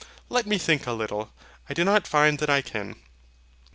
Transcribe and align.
Let 0.29 0.47
me 0.47 0.57
think 0.57 0.87
a 0.87 0.93
little 0.93 1.31
I 1.69 1.75
do 1.75 1.83
not 1.83 2.07
find 2.07 2.39
that 2.39 2.49
I 2.49 2.63
can. 2.63 2.95